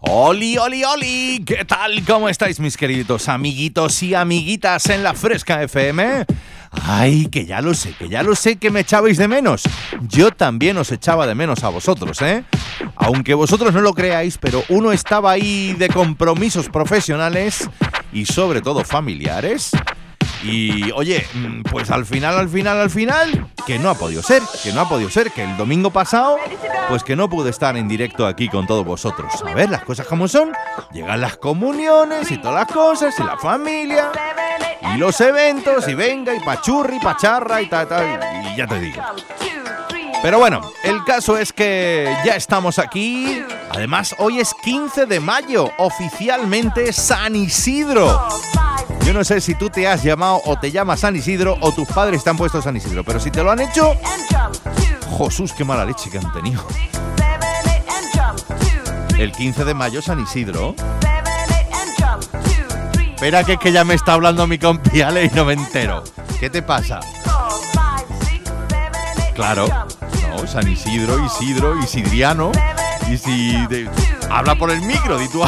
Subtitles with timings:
[0.00, 2.04] Oli, oli, oli, ¿qué tal?
[2.04, 6.26] ¿Cómo estáis mis queridos amiguitos y amiguitas en la Fresca FM?
[6.70, 9.62] Ay, que ya lo sé, que ya lo sé que me echabais de menos.
[10.02, 12.44] Yo también os echaba de menos a vosotros, ¿eh?
[12.96, 17.68] Aunque vosotros no lo creáis, pero uno estaba ahí de compromisos profesionales
[18.12, 19.70] y sobre todo familiares.
[20.46, 24.42] Y oye, mm, pues al final, al final, al final, que no ha podido ser,
[24.62, 26.38] que no ha podido ser, que el domingo pasado,
[26.88, 29.32] pues que no pude estar en directo aquí con todos vosotros.
[29.44, 30.52] A ver, las cosas como son,
[30.92, 34.10] llegan las comuniones y todas las cosas, y la familia,
[34.94, 39.02] y los eventos, y venga, y pachurri, pacharra, y tal, tal, y ya te digo.
[40.22, 43.42] Pero bueno, el caso es que ya estamos aquí.
[43.70, 48.28] Además, hoy es 15 de mayo, oficialmente San Isidro.
[49.06, 51.86] Yo no sé si tú te has llamado o te llamas San Isidro o tus
[51.86, 53.94] padres te han puesto San Isidro, pero si te lo han hecho,
[55.16, 56.66] Jesús, qué mala leche que han tenido.
[59.16, 60.74] El 15 de mayo San Isidro.
[63.14, 66.02] Espera que es que ya me está hablando mi compi Ale y no me entero.
[66.40, 66.98] ¿Qué te pasa?
[69.36, 69.68] Claro.
[70.30, 72.50] No, San Isidro, Isidro, Isidriano.
[73.08, 73.54] Y si
[74.28, 75.44] habla por el micro, di tú.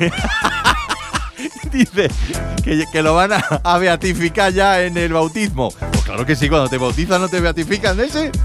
[1.72, 2.10] Dice
[2.64, 5.70] que, lo van a, beatificar ya en el bautismo.
[5.70, 8.32] Pues claro que sí, cuando te bautizan no te beatifican ese.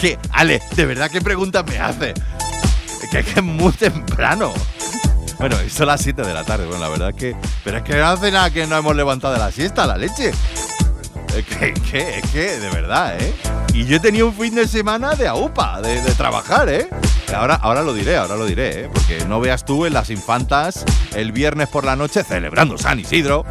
[0.00, 2.14] que, Ale, de verdad qué pregunta me hace.
[3.10, 4.54] Que, que es muy temprano.
[5.38, 7.36] Bueno, a las 7 de la tarde, bueno, la verdad que.
[7.62, 10.32] Pero es que no hace nada que no hemos levantado de la siesta, la leche.
[11.36, 13.34] Es que, es que, es que, de verdad, ¿eh?
[13.74, 16.88] Y yo he tenido un fin de semana de aupa, de trabajar, ¿eh?
[17.34, 18.90] Ahora, ahora lo diré, ahora lo diré, ¿eh?
[18.92, 23.44] Porque no veas tú en las infantas el viernes por la noche celebrando San Isidro.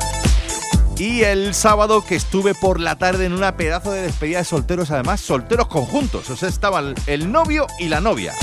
[0.98, 4.92] Y el sábado que estuve por la tarde en una pedazo de despedida de solteros,
[4.92, 6.30] además solteros conjuntos.
[6.30, 8.34] O sea, estaban el novio y la novia.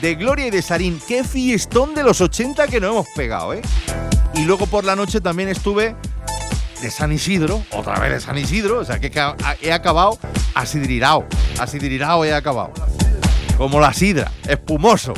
[0.00, 1.00] De Gloria y de Sarín.
[1.06, 3.62] Qué fiestón de los 80 que nos hemos pegado, ¿eh?
[4.34, 5.94] Y luego por la noche también estuve
[6.82, 9.10] de San Isidro, otra vez de San Isidro, o sea que
[9.62, 10.18] he acabado
[10.54, 11.24] asidrirao,
[11.58, 12.72] asidrirao he acabado.
[13.56, 15.14] Como la sidra, espumoso.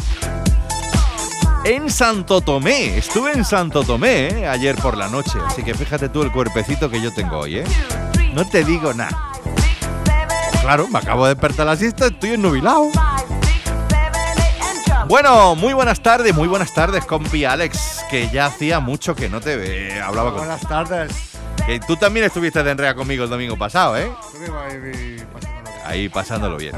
[1.65, 4.47] En Santo Tomé, estuve en Santo Tomé ¿eh?
[4.47, 7.65] ayer por la noche, así que fíjate tú el cuerpecito que yo tengo hoy, ¿eh?
[8.32, 9.32] No te digo nada.
[10.62, 12.87] Claro, me acabo de despertar la siesta, estoy ennubilado.
[15.09, 19.41] Bueno, muy buenas tardes, muy buenas tardes, compi Alex, que ya hacía mucho que no
[19.41, 21.12] te eh, hablaba con Buenas tardes.
[21.66, 24.10] que tú también estuviste de enrea conmigo el domingo pasado, ¿eh?
[25.84, 26.75] Ahí pasándolo bien.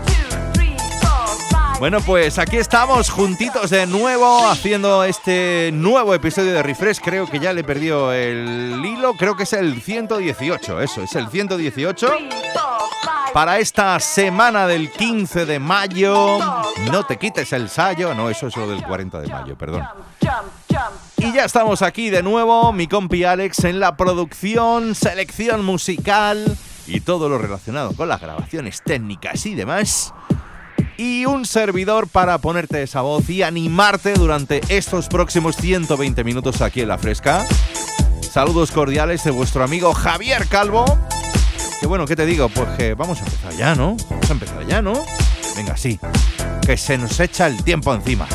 [1.80, 7.00] Bueno, pues aquí estamos juntitos de nuevo haciendo este nuevo episodio de Refresh.
[7.00, 9.14] Creo que ya le perdió el hilo.
[9.14, 10.82] Creo que es el 118.
[10.82, 12.12] Eso, es el 118.
[13.32, 16.38] Para esta semana del 15 de mayo.
[16.92, 18.14] No te quites el sayo.
[18.14, 19.88] No, eso es lo del 40 de mayo, perdón.
[21.16, 26.44] Y ya estamos aquí de nuevo, mi compi Alex, en la producción, selección musical
[26.86, 30.12] y todo lo relacionado con las grabaciones técnicas y demás
[31.00, 36.82] y un servidor para ponerte esa voz y animarte durante estos próximos 120 minutos aquí
[36.82, 37.46] en La Fresca.
[38.20, 40.84] Saludos cordiales de vuestro amigo Javier Calvo.
[41.80, 42.50] Que bueno, ¿qué te digo?
[42.50, 43.96] Pues que vamos a empezar ya, ¿no?
[44.10, 44.92] Vamos a empezar ya, ¿no?
[45.56, 45.98] Venga, sí.
[46.66, 48.28] Que se nos echa el tiempo encima.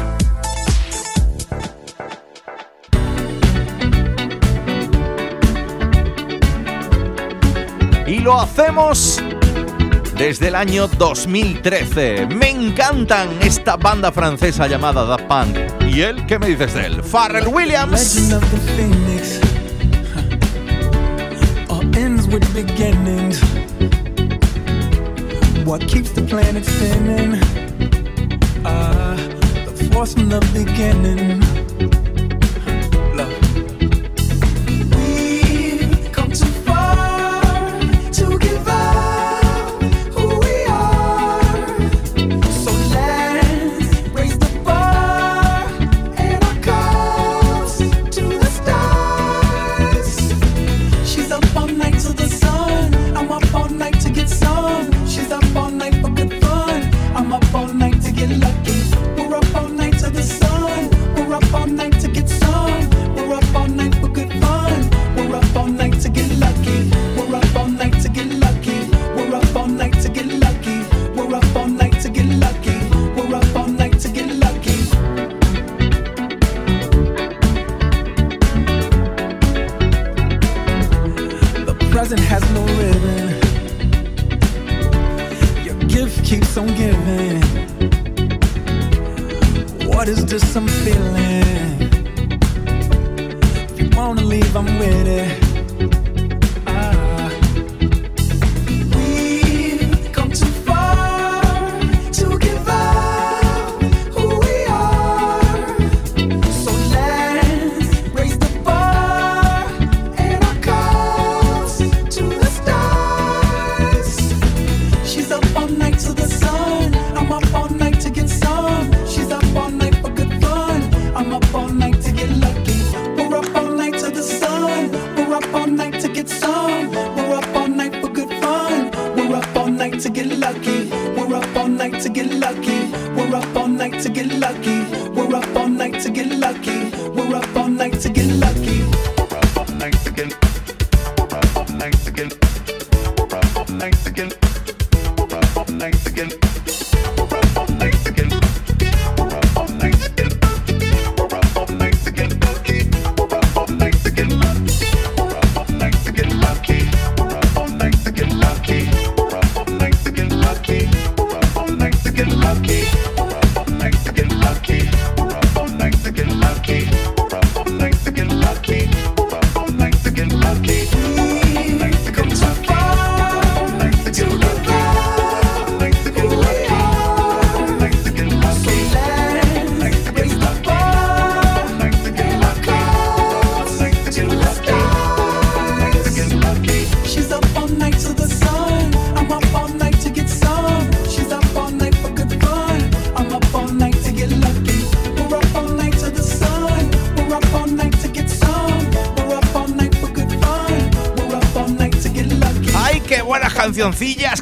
[8.07, 9.21] Y lo hacemos
[10.17, 12.27] desde el año 2013.
[12.27, 15.57] Me encantan esta banda francesa llamada Daft Punk.
[15.87, 17.03] ¿Y él qué me dices de él?
[17.03, 18.31] Pharrell Williams.
[25.65, 27.41] What keeps the planet spinning?
[28.63, 29.15] Uh,
[29.65, 31.64] the force from the beginning.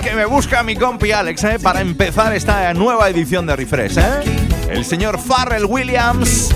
[0.03, 1.59] Que me busca mi compi Alex, eh!
[1.61, 4.23] Para empezar esta nueva edición de Refresh, ¿eh?
[4.69, 6.53] El señor Farrell Williams,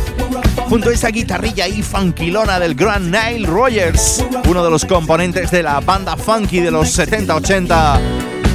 [0.68, 5.64] junto a esa guitarrilla ahí funkilona del gran Nile Rogers, uno de los componentes de
[5.64, 8.00] la banda funky de los 70-80,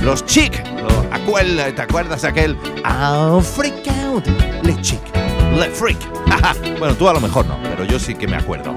[0.02, 0.62] los Chic.
[1.11, 2.57] Aquel, ¿Te acuerdas de aquel?
[2.85, 4.26] I'll freak out,
[4.62, 5.00] le Chic,
[5.57, 5.99] le freak.
[6.78, 8.75] bueno, tú a lo mejor no, pero yo sí que me acuerdo.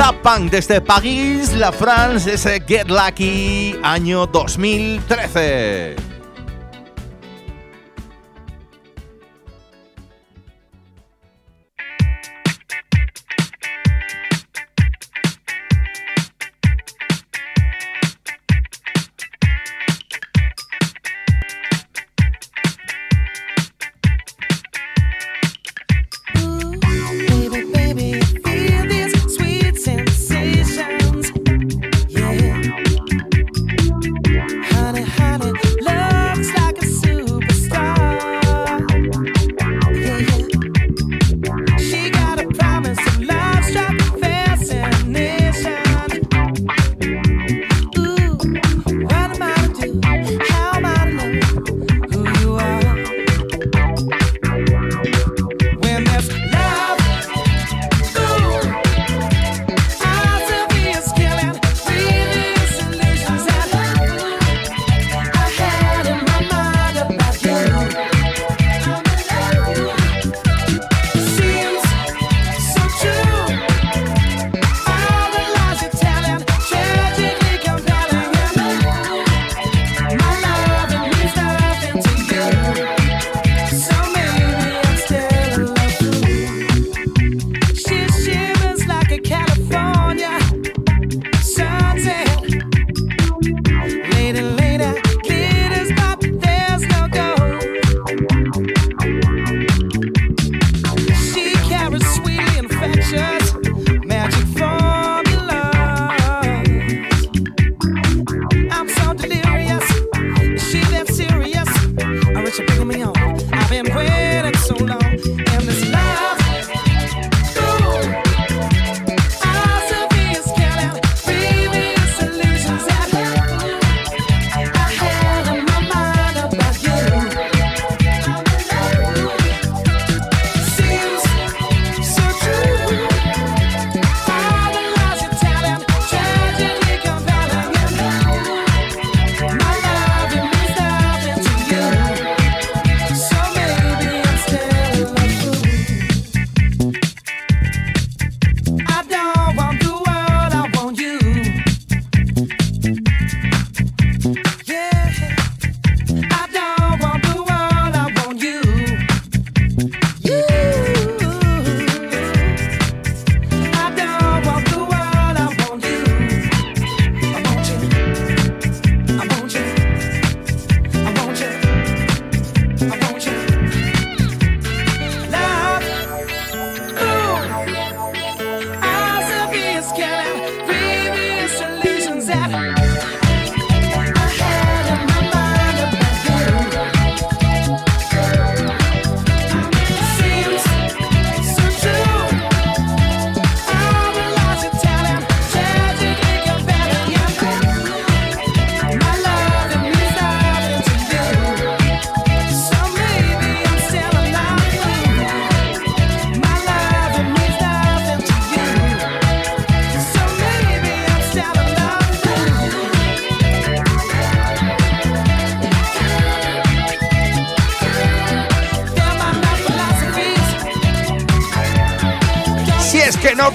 [0.00, 6.09] Da Punk desde París, la France, ese Get Lucky, año 2013.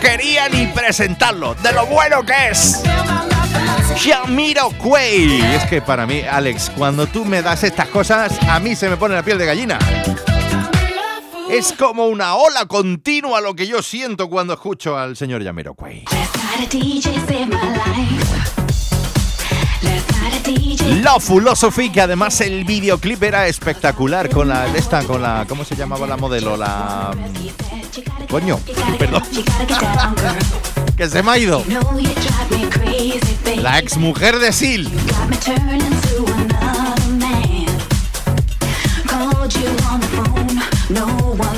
[0.05, 2.83] Quería ni presentarlo, de lo bueno que es.
[3.97, 5.41] Jamiroquai.
[5.55, 8.97] Es que para mí, Alex, cuando tú me das estas cosas, a mí se me
[8.97, 9.79] pone la piel de gallina.
[11.49, 16.05] Es como una ola continua lo que yo siento cuando escucho al señor Jamiroquai.
[21.01, 25.75] Love Philosophy, que además el videoclip era espectacular con la esta, con la, ¿cómo se
[25.75, 26.57] llamaba la modelo?
[26.57, 27.11] La
[28.29, 28.59] coño,
[28.97, 29.23] perdón,
[30.97, 31.63] que se me ha ido.
[33.57, 34.87] La ex mujer de Sil.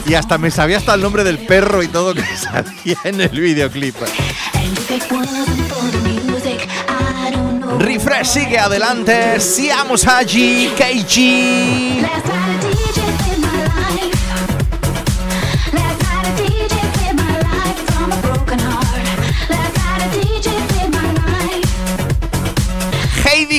[0.06, 3.40] Y hasta me sabía hasta el nombre del perro y todo que salía en el
[3.40, 3.96] videoclip.
[7.80, 9.40] Refresh sigue adelante.
[9.40, 12.47] Siamos allí, KG.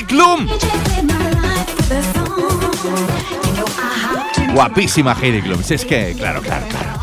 [0.09, 0.49] Klum.
[4.55, 5.63] Guapísima Heidi Klum.
[5.63, 6.98] Si es que, claro, claro, claro.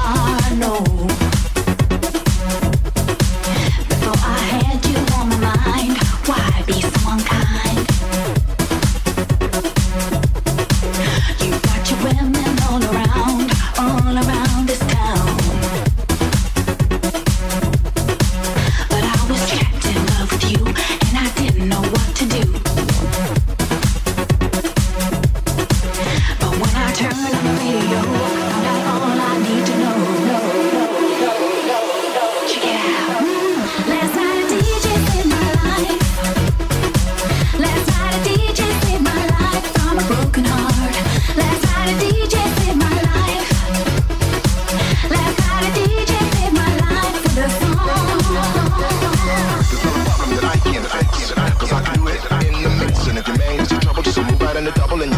[54.75, 55.14] En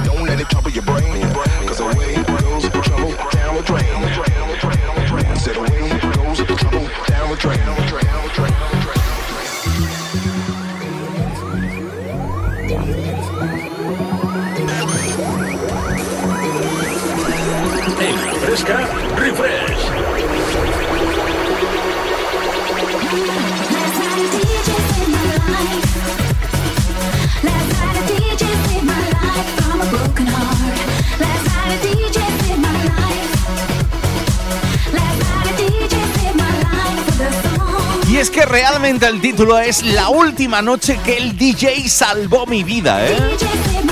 [39.05, 43.17] el título es La última noche que el DJ salvó mi vida, ¿eh?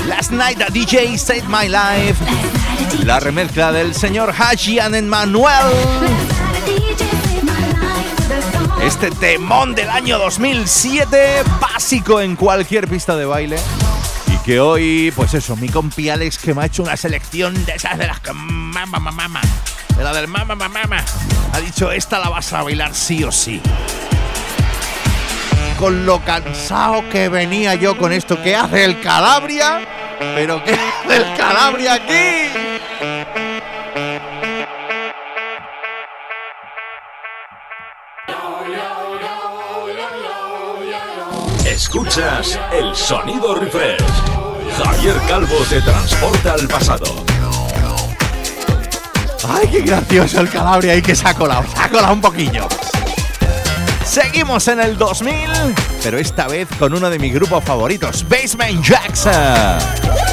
[0.06, 2.16] Last night a DJ saved my life.
[3.04, 5.72] La remezcla del señor Haji and Manuel.
[8.82, 13.58] Este temón del año 2007, básico en cualquier pista de baile.
[14.32, 17.74] Y que hoy, pues eso, mi compi Alex que me ha hecho una selección de
[17.74, 19.40] esas de las que mama, mama.
[19.96, 21.04] De la del mama, mama.
[21.52, 23.60] Ha dicho, esta la vas a bailar sí o sí.
[25.78, 29.80] Con lo cansado que venía yo con esto, ¿qué hace el Calabria?
[30.18, 32.50] ¿Pero qué hace el Calabria aquí?
[41.66, 44.00] Escuchas el sonido refresh.
[44.82, 47.24] Javier Calvo te transporta al pasado.
[49.46, 51.64] ¡Ay, qué gracioso el Calabria ahí que se ha colado!
[51.74, 52.66] Se ha colado un poquillo.
[54.16, 55.50] Seguimos en el 2000,
[56.02, 60.25] pero esta vez con uno de mis grupos favoritos, Basement Jackson.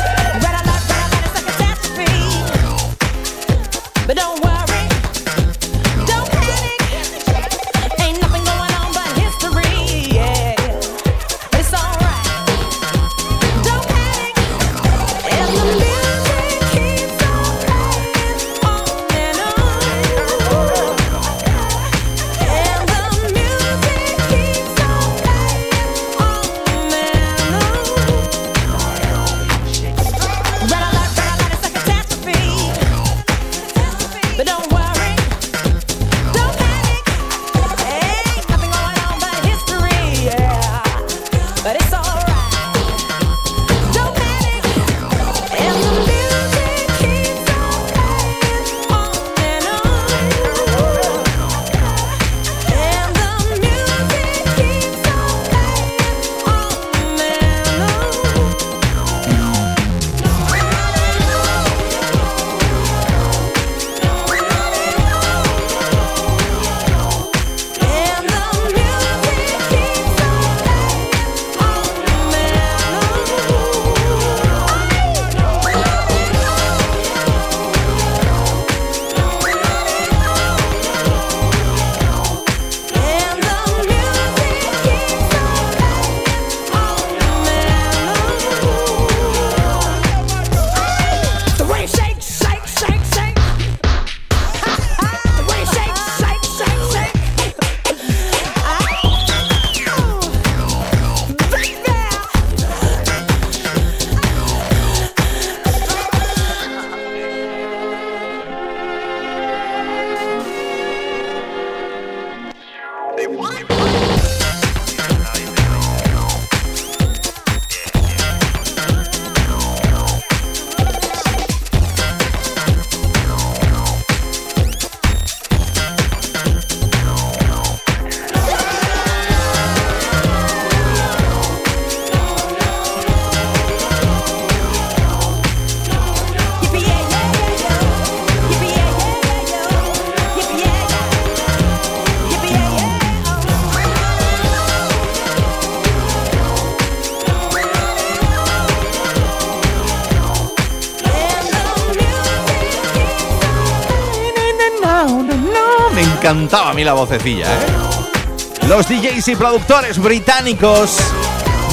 [156.83, 158.67] La vocecilla, ¿eh?
[158.67, 160.97] Los DJs y productores británicos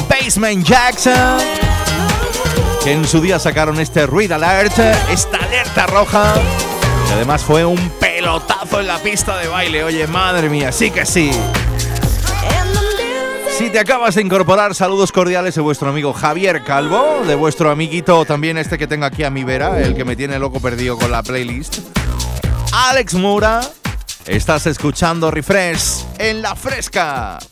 [0.08, 1.38] Basement Jackson,
[2.82, 4.78] que en su día sacaron este Read Alert,
[5.10, 6.34] esta alerta roja,
[7.06, 9.84] que además fue un pelotazo en la pista de baile.
[9.84, 11.30] Oye, madre mía, sí que sí.
[13.56, 18.24] Si te acabas de incorporar, saludos cordiales de vuestro amigo Javier Calvo, de vuestro amiguito
[18.24, 21.10] también este que tengo aquí a mi vera, el que me tiene loco perdido con
[21.10, 21.78] la playlist.
[22.72, 23.60] Alex Mura,
[24.26, 27.38] estás escuchando Refresh en la fresca.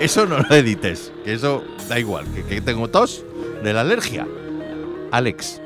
[0.00, 3.24] Eso no lo edites, que eso da igual, que, que tengo tos
[3.62, 4.26] de la alergia.
[5.12, 5.60] Alex,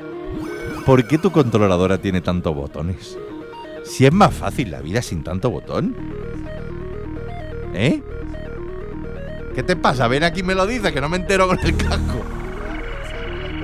[0.85, 3.17] ¿por qué tu controladora tiene tantos botones?
[3.83, 5.95] Si es más fácil la vida sin tanto botón.
[7.73, 8.03] ¿Eh?
[9.57, 10.07] ¿Qué te pasa?
[10.07, 12.23] Ven aquí y me lo dices, que no me entero con el casco.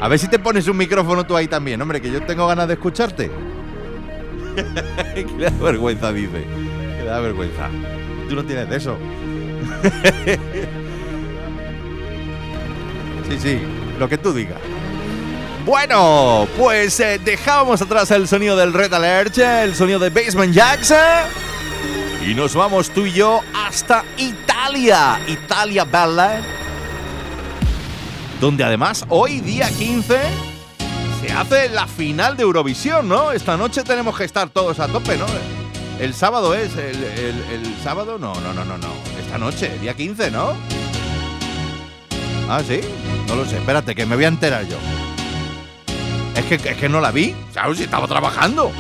[0.02, 2.68] A ver si te pones un micrófono tú ahí también, hombre, que yo tengo ganas
[2.68, 3.30] de escucharte.
[5.14, 6.48] que le da vergüenza, dice.
[6.98, 7.70] Que le da vergüenza.
[8.28, 8.98] Tú no tienes de eso.
[13.30, 13.62] sí, sí,
[14.00, 14.58] lo que tú digas.
[15.64, 20.98] Bueno, pues eh, dejábamos atrás el sonido del Red Alert, el sonido de Basement Jackson.
[22.28, 26.42] Y nos vamos tú y yo hasta Italia, Italia Bella.
[28.40, 30.18] Donde además hoy, día 15,
[31.22, 33.32] se hace la final de Eurovisión, ¿no?
[33.32, 35.26] Esta noche tenemos que estar todos a tope, ¿no?
[36.00, 38.88] El sábado es, el, el- sábado, no, no, no, no, no.
[39.24, 40.54] Esta noche, día 15, ¿no?
[42.50, 42.82] Ah, sí,
[43.28, 44.78] no lo sé, espérate, que me voy a enterar yo.
[46.36, 47.78] Es que, es que no la vi, ¿sabes?
[47.78, 48.72] Si estaba trabajando.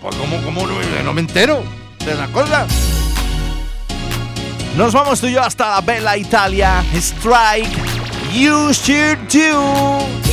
[0.00, 1.62] Pues cómo, cómo no, no me entero
[2.04, 2.66] de la cosa.
[4.76, 6.84] Nos vamos tú y yo hasta la Bella Italia.
[6.94, 7.76] Strike,
[8.32, 10.29] you should do.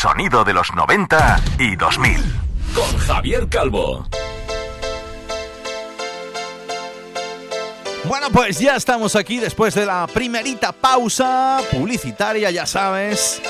[0.00, 2.22] Sonido de los 90 y 2000.
[2.72, 4.06] Con Javier Calvo.
[8.04, 13.42] Bueno, pues ya estamos aquí después de la primerita pausa publicitaria, ya sabes.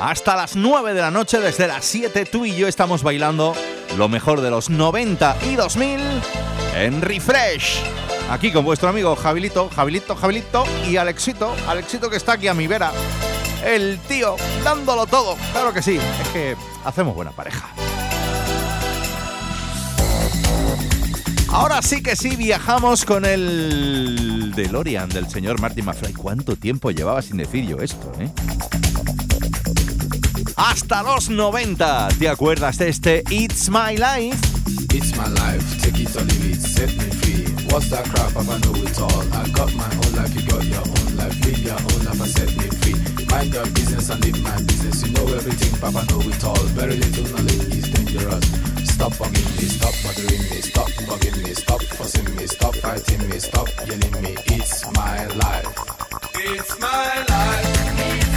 [0.00, 3.54] Hasta las 9 de la noche, desde las 7, tú y yo estamos bailando
[3.96, 6.00] lo mejor de los 90 y 2000
[6.74, 7.80] en Refresh.
[8.28, 12.66] Aquí con vuestro amigo Jabilito, Jabilito, Jabilito y Alexito, Alexito que está aquí a mi
[12.66, 12.90] vera.
[13.64, 17.68] El tío dándolo todo, claro que sí, es que hacemos buena pareja.
[21.48, 26.14] Ahora sí que sí viajamos con el DeLorean del señor Marty McFly.
[26.14, 28.30] ¿Cuánto tiempo llevaba sin decir yo esto, eh?
[30.56, 32.08] Hasta los 90.
[32.18, 34.38] ¿Te acuerdas de este It's My Life?
[34.94, 37.44] It's my life, take it or leave it, set me free.
[37.70, 38.32] What's that crap?
[38.32, 39.22] Papa know it all.
[39.32, 41.38] I got my own life, you got your own life.
[41.44, 43.11] Live your own life and set me free.
[43.32, 45.06] Mind your business and live my business.
[45.06, 46.64] You know everything, Papa know it all.
[46.76, 48.44] Very little knowledge is dangerous.
[48.92, 53.38] Stop bugging me, stop bothering me, stop bugging me, stop fussing me, stop fighting me,
[53.38, 54.36] stop yelling me.
[54.56, 55.66] It's my life.
[56.34, 58.31] It's my life.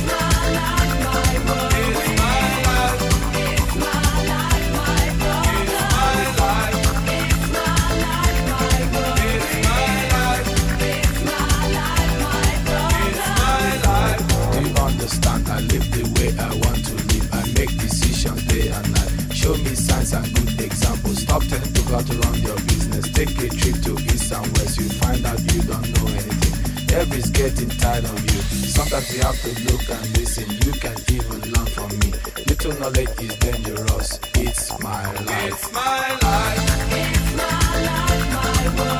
[19.45, 21.21] Show me signs and good examples.
[21.21, 23.11] Stop telling people how to run your business.
[23.11, 24.79] Take a trip to east and west.
[24.79, 26.97] You find out you don't know anything.
[26.97, 28.41] Everybody's getting tired of you.
[28.65, 30.49] Sometimes you have to look and listen.
[30.65, 32.11] You can even learn from me.
[32.47, 34.19] Little knowledge is dangerous.
[34.33, 35.53] It's my life.
[35.53, 36.65] It's my life.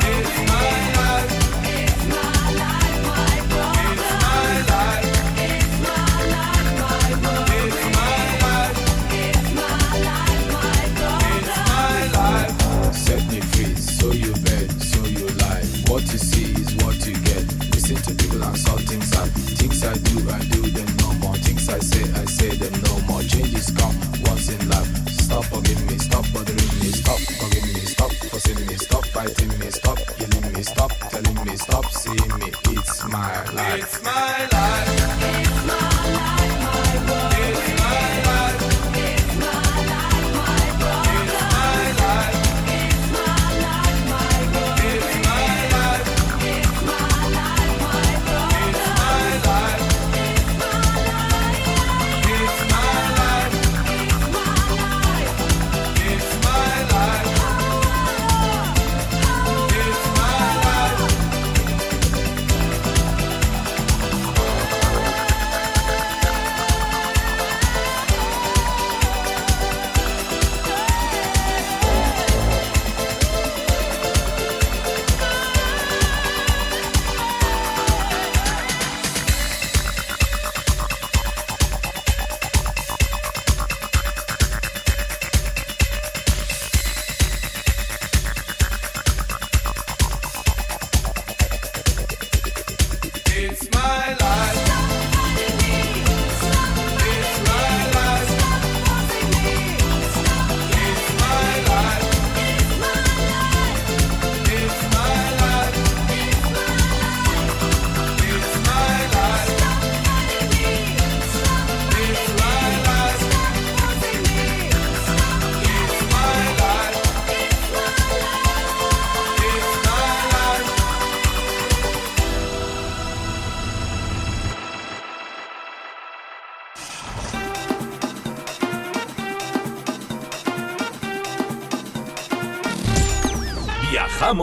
[0.06, 0.55] Set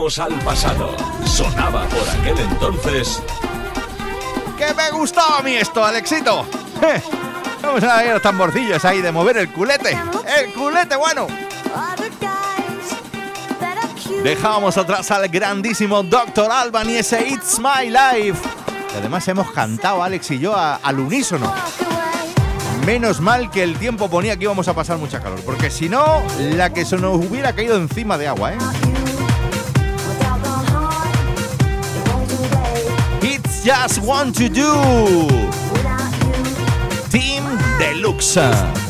[0.03, 0.97] Al pasado.
[1.25, 3.21] Sonaba por aquel entonces.
[4.57, 6.45] ¡Que me gustaba a mí esto, Alexito!
[6.81, 7.01] ¡Eh!
[7.61, 9.97] Vamos a ver los tamborcillos ahí de mover el culete.
[10.37, 11.27] ¡El culete bueno!
[14.23, 16.51] Dejábamos atrás al grandísimo Dr.
[16.51, 18.39] Alban y ese It's My Life.
[18.93, 21.51] Y además hemos cantado, Alex y yo, a- al unísono.
[22.85, 26.21] Menos mal que el tiempo ponía que íbamos a pasar mucha calor, porque si no,
[26.39, 28.57] la que se nos hubiera caído encima de agua, ¿eh?
[33.63, 34.69] Just want to do.
[37.09, 37.43] Team
[37.79, 38.82] Deluxe.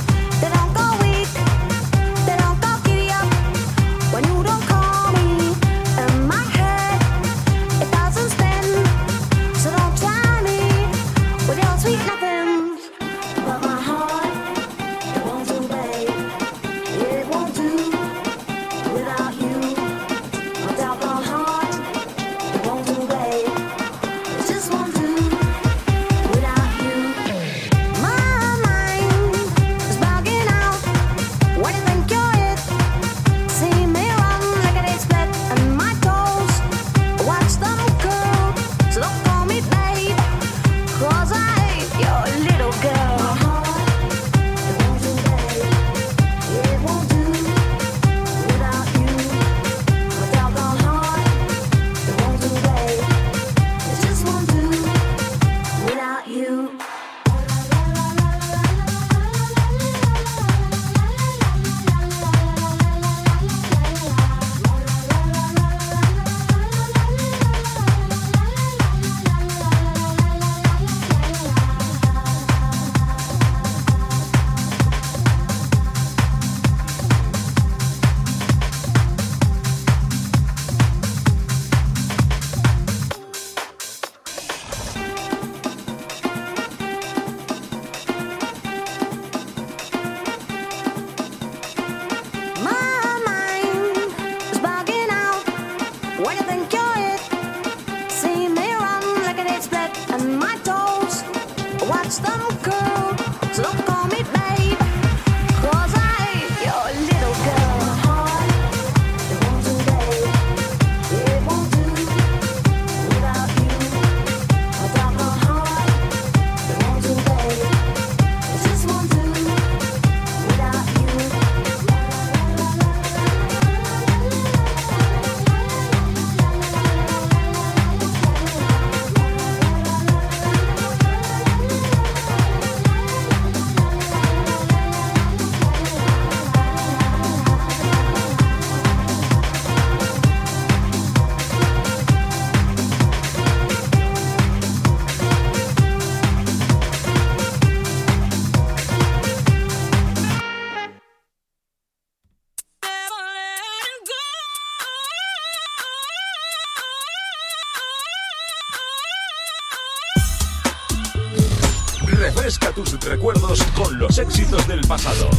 [164.03, 165.29] Los éxitos del pasado.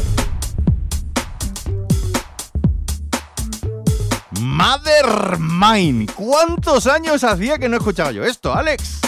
[4.41, 6.07] Mother Mine.
[6.15, 9.04] ¿Cuántos años hacía que no escuchaba yo esto, Alex?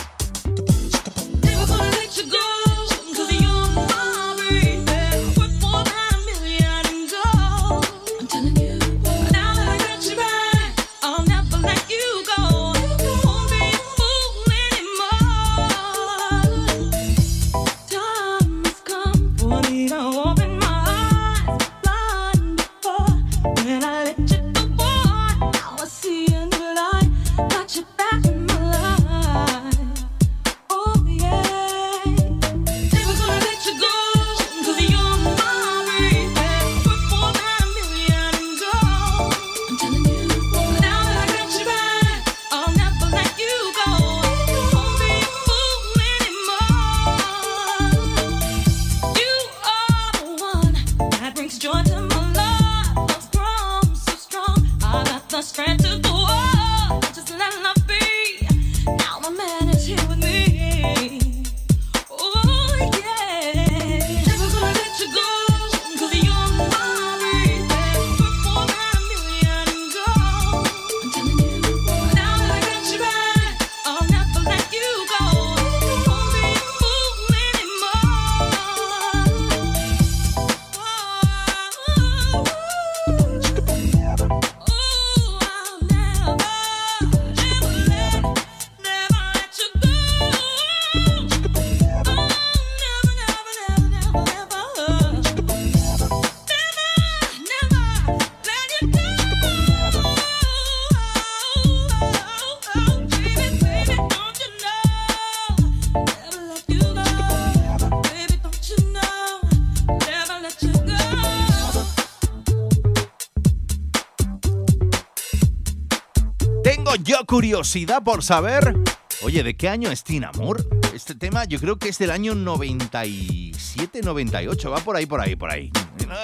[117.36, 118.74] Curiosidad por saber.
[119.22, 120.64] Oye, ¿de qué año es Tina Moore?
[120.94, 124.70] Este tema yo creo que es del año 97, 98.
[124.70, 125.70] Va por ahí, por ahí, por ahí.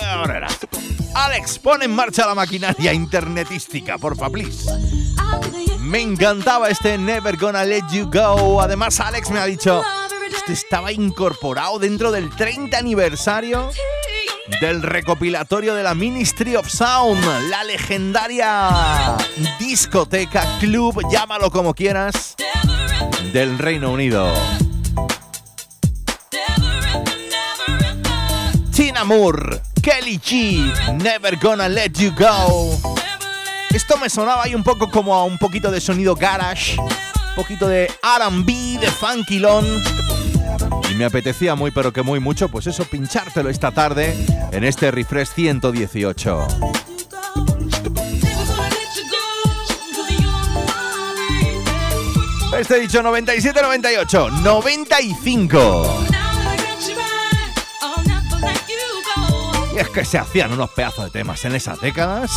[0.07, 0.61] Ahora verás.
[1.15, 4.71] Alex, pon en marcha la maquinaria internetística, porfa, please.
[5.81, 8.63] Me encantaba este Never Gonna Let You Go.
[8.63, 9.83] Además, Alex me ha dicho,
[10.35, 13.69] este estaba incorporado dentro del 30 aniversario
[14.61, 19.17] del recopilatorio de la Ministry of Sound, la legendaria
[19.59, 22.35] discoteca, club, llámalo como quieras,
[23.33, 24.33] del Reino Unido.
[28.75, 32.79] Tina Moore, Kelly G, Never Gonna Let You Go.
[33.71, 37.69] Esto me sonaba ahí un poco como a un poquito de sonido garage, un poquito
[37.69, 40.02] de RB, de funkylon.
[41.03, 44.15] Me apetecía muy, pero que muy mucho, pues eso, pinchártelo esta tarde
[44.53, 46.47] en este Refresh 118.
[52.57, 56.05] Este dicho 97-98, 95.
[59.75, 62.31] Y es que se hacían unos pedazos de temas en esas décadas.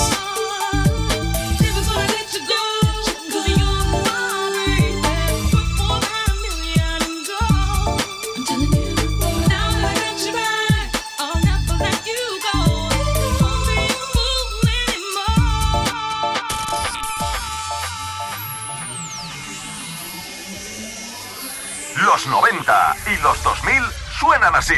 [24.53, 24.75] así.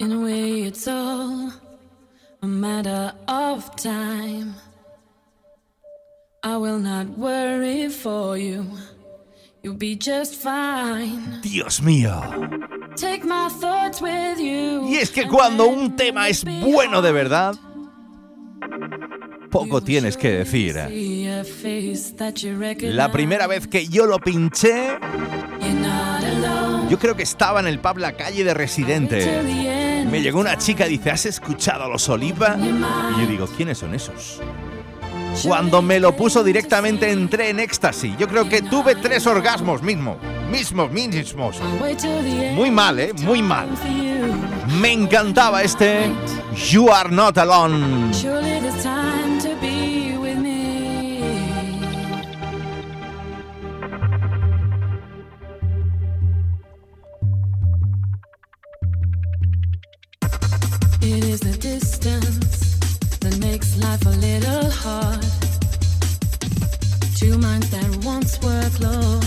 [0.00, 1.52] In a way, it's all
[2.42, 4.54] a matter of time.
[6.42, 8.66] I will not worry for you.
[9.62, 11.42] You'll be just fine.
[11.42, 12.69] Dios mío.
[14.88, 17.54] Y es que cuando un tema es bueno de verdad,
[19.50, 20.76] poco tienes que decir.
[22.52, 22.94] Recognize.
[22.94, 24.98] La primera vez que yo lo pinché,
[26.88, 30.04] yo creo que estaba en el pub La Calle de Residente.
[30.10, 32.56] Me llegó una chica y dice, ¿has escuchado a los Oliva?
[32.58, 34.40] Y yo digo, ¿quiénes son esos?
[35.42, 38.16] Cuando me lo puso directamente entré en éxtasis.
[38.18, 40.18] Yo creo que tuve tres orgasmos mismo.
[40.50, 41.56] Mismos, mismos.
[42.54, 43.12] Muy mal, ¿eh?
[43.22, 43.68] Muy mal.
[44.80, 46.10] Me encantaba este
[46.70, 48.10] You Are Not Alone.
[61.02, 62.78] It is the distance
[63.20, 65.19] that makes life a little hard.
[67.20, 69.19] Two minds that once were close,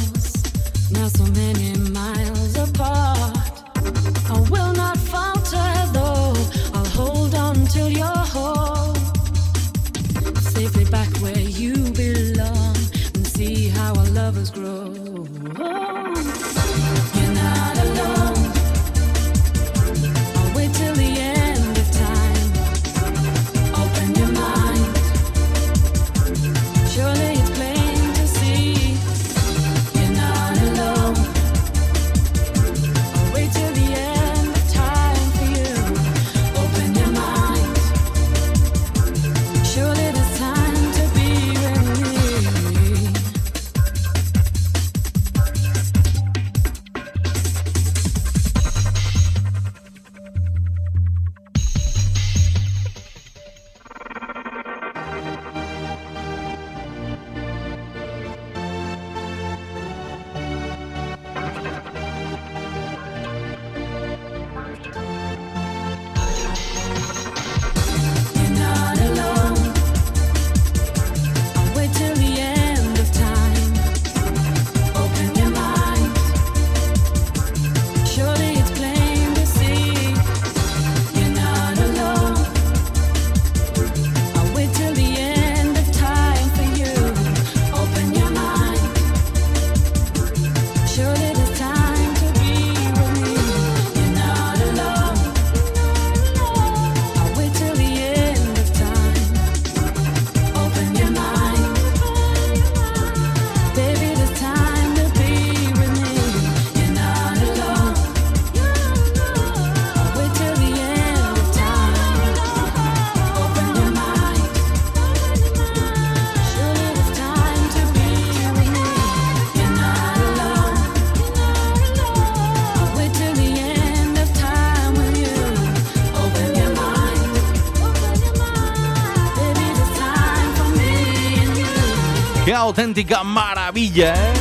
[132.54, 132.54] you.
[132.54, 134.34] ¡Qué auténtica maravilla, eh!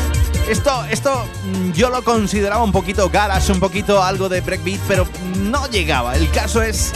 [0.46, 5.08] Esto, esto mm, yo lo consideraba un poquito garage, un poquito algo de breakbeat, pero
[5.38, 6.14] no llegaba.
[6.14, 6.92] El caso es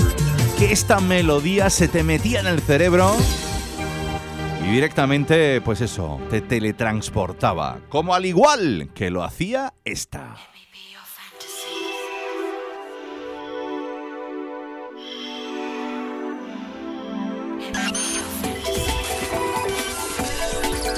[0.58, 3.16] que esta melodía se te metía en el cerebro
[4.62, 7.78] y directamente, pues eso, te teletransportaba.
[7.88, 10.34] Como al igual que lo hacía esta.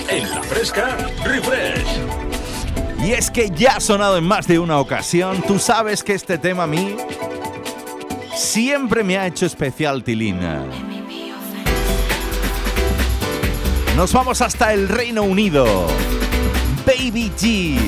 [0.08, 2.00] En la fresca, refresh.
[3.04, 5.42] Y es que ya ha sonado en más de una ocasión.
[5.46, 6.96] Tú sabes que este tema a mí
[8.34, 10.64] siempre me ha hecho especial, Tilina.
[13.96, 15.66] Nos vamos hasta el Reino Unido.
[16.86, 17.78] Baby G.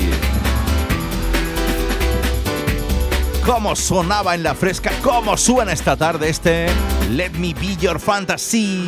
[3.45, 6.67] Cómo sonaba en la fresca, cómo suena esta tarde este
[7.09, 8.87] Let Me Be Your Fantasy.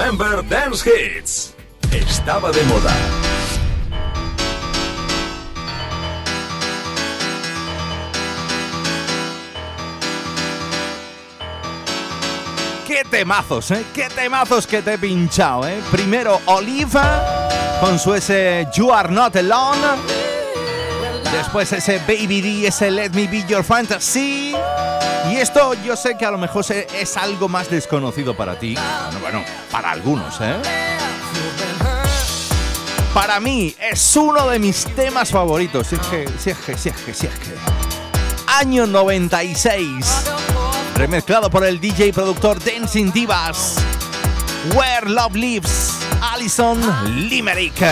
[0.00, 1.54] Remember Dance Hits.
[1.92, 2.90] Estaba de moda.
[12.86, 13.84] ¡Qué temazos, eh!
[13.94, 15.82] ¡Qué temazos que te he pinchado, eh!
[15.90, 19.80] Primero Oliva con su ese You Are Not Alone.
[21.30, 24.54] Después ese Baby D, ese Let Me Be Your Fantasy.
[25.30, 28.74] Y esto yo sé que a lo mejor es algo más desconocido para ti.
[28.74, 29.19] Bueno, para
[30.40, 30.62] ¿eh?
[33.12, 35.88] Para mí es uno de mis temas favoritos.
[35.88, 37.54] Si es que, si es que, si es que, si es que.
[38.46, 40.06] Año 96.
[40.94, 43.76] Remezclado por el DJ productor Dancing Divas.
[44.74, 45.98] Where Love Lives.
[46.20, 46.80] Alison
[47.28, 47.82] Limerick.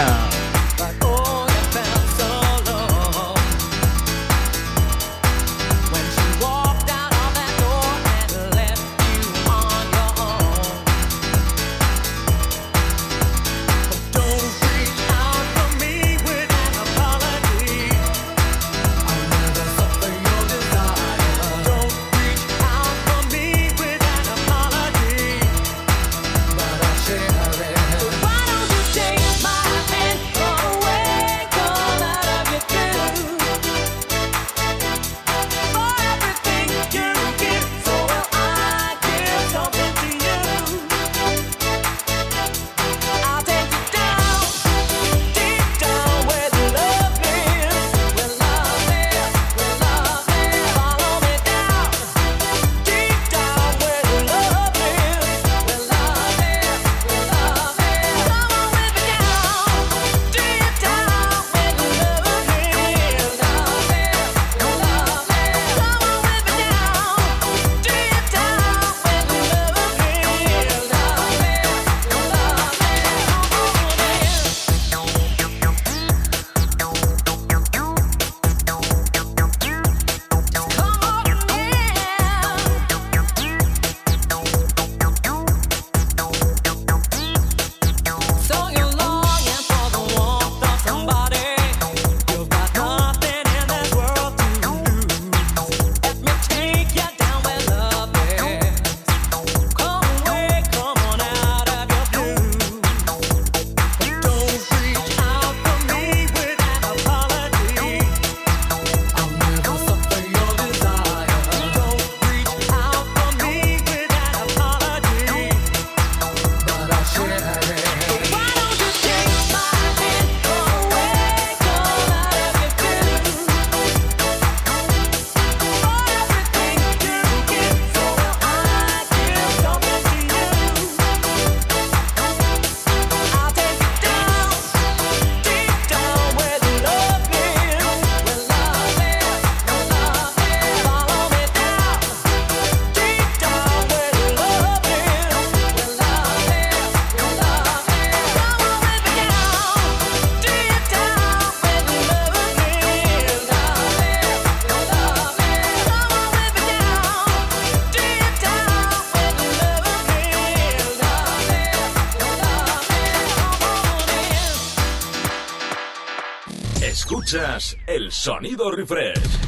[168.18, 169.38] Sonido refresh.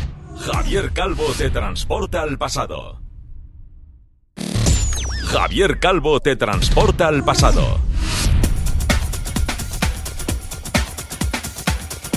[0.46, 3.00] Javier Calvo te transporta al pasado.
[5.26, 7.80] Javier Calvo te transporta al pasado.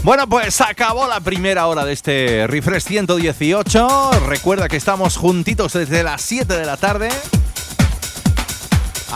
[0.04, 4.12] Bueno, pues acabó la primera hora de este Refresh 118.
[4.28, 7.10] Recuerda que estamos juntitos desde las 7 de la tarde.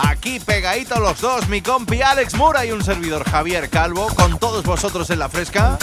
[0.02, 4.64] Aquí pegaditos los dos, mi compi Alex Mura y un servidor Javier Calvo, con todos
[4.64, 5.78] vosotros en la fresca,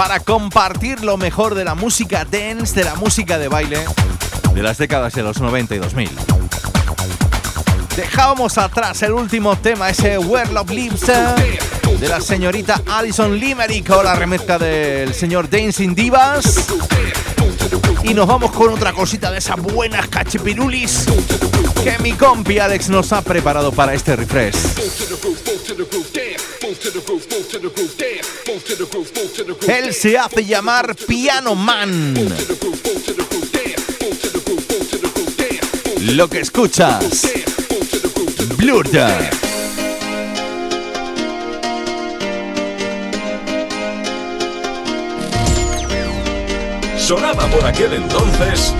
[0.00, 3.84] para compartir lo mejor de la música dance, de la música de baile,
[4.54, 6.10] de las décadas de los 90 y 2000.
[7.96, 11.58] Dejábamos atrás el último tema, ese Where Love Lives, eh,
[12.00, 16.68] de la señorita Alison Limerick o la remezcla del señor Dancing Divas.
[18.02, 21.04] Y nos vamos con otra cosita de esas buenas cachipirulis
[21.84, 24.56] que mi compi Alex nos ha preparado para este refresh.
[29.66, 32.14] Él se hace llamar Piano Man.
[36.00, 37.26] Lo que escuchas,
[38.56, 39.30] Blurred.
[46.98, 48.72] Sonaba por aquel entonces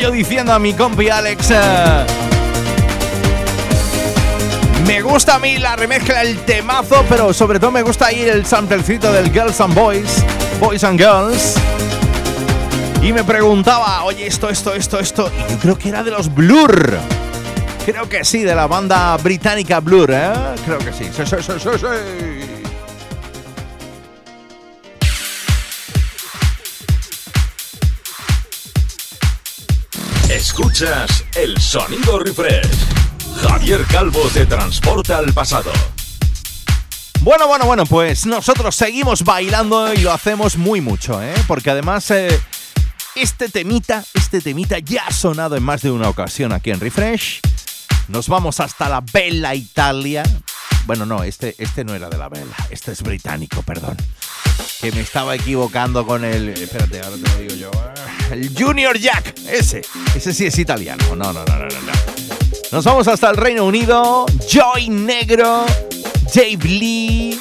[0.00, 1.50] yo diciendo a mi compi Alex.
[1.50, 2.06] eh,
[4.86, 8.46] me gusta a mí la remezcla, el temazo, pero sobre todo me gusta ahí el
[8.46, 10.24] samplecito del Girls and Boys,
[10.58, 11.54] Boys and Girls.
[13.02, 15.30] Y me preguntaba, oye, esto, esto, esto, esto.
[15.38, 16.98] Y yo creo que era de los Blur.
[17.84, 20.32] Creo que sí, de la banda británica Blur, ¿eh?
[20.64, 21.04] Creo que sí.
[21.14, 22.39] Sí, sí, sí, sí, sí.
[31.34, 32.86] El sonido refresh.
[33.42, 35.70] Javier Calvo te transporta al pasado.
[37.20, 41.34] Bueno, bueno, bueno, pues nosotros seguimos bailando y lo hacemos muy mucho, ¿eh?
[41.46, 42.40] Porque además eh,
[43.14, 47.42] este temita, este temita ya ha sonado en más de una ocasión aquí en Refresh.
[48.08, 50.22] Nos vamos hasta la Bella Italia.
[50.86, 53.98] Bueno, no, este, este no era de la Bella, este es británico, perdón.
[54.80, 56.48] Que me estaba equivocando con el...
[56.48, 57.70] Espérate, ahora te lo digo yo.
[58.30, 59.82] El Junior Jack, ese.
[60.14, 61.04] Ese sí es italiano.
[61.10, 61.66] No, no, no, no, no.
[61.66, 61.92] no.
[62.72, 64.26] Nos vamos hasta el Reino Unido.
[64.48, 65.66] Joy Negro.
[66.32, 67.40] Dave Lee.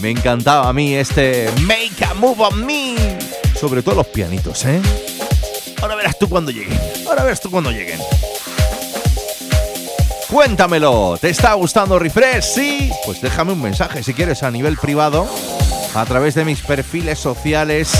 [0.00, 3.18] Me encantaba a mí este Make a Move on Me.
[3.58, 4.80] Sobre todo los pianitos, ¿eh?
[5.82, 6.78] Ahora verás tú cuando lleguen.
[7.06, 7.98] Ahora verás tú cuando lleguen.
[10.28, 11.18] Cuéntamelo.
[11.20, 12.44] ¿Te está gustando Refresh?
[12.44, 12.92] Sí.
[13.06, 15.28] Pues déjame un mensaje si quieres a nivel privado.
[15.94, 17.90] A través de mis perfiles sociales.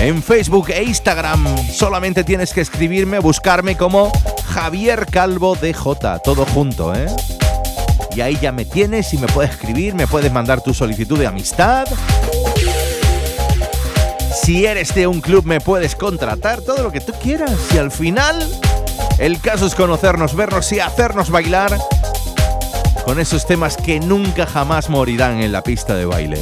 [0.00, 4.10] En Facebook e Instagram solamente tienes que escribirme, buscarme como
[4.48, 7.06] Javier Calvo DJ, todo junto, ¿eh?
[8.14, 11.26] Y ahí ya me tienes y me puedes escribir, me puedes mandar tu solicitud de
[11.26, 11.86] amistad.
[14.42, 17.52] Si eres de un club me puedes contratar, todo lo que tú quieras.
[17.72, 18.46] Y al final,
[19.18, 21.78] el caso es conocernos, vernos y hacernos bailar
[23.04, 26.38] con esos temas que nunca jamás morirán en la pista de baile.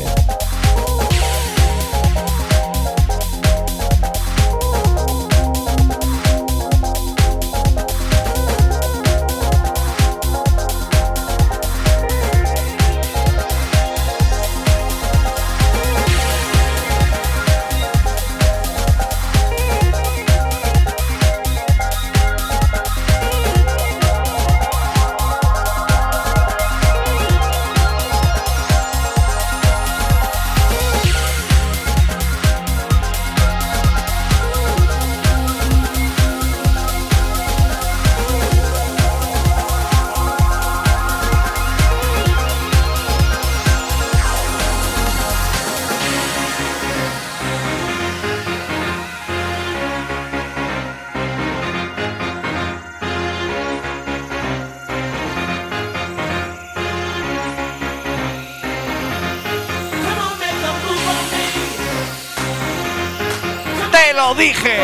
[64.35, 64.78] Dije!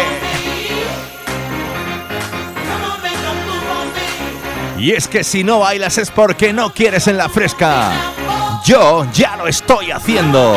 [4.78, 7.90] Y es que si no bailas es porque no quieres en la fresca.
[8.64, 10.54] Yo ya lo estoy haciendo.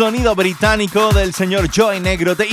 [0.00, 2.48] sonido británico del señor Joy Negro de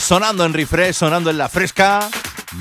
[0.00, 2.08] Sonando en refresh, sonando en la fresca.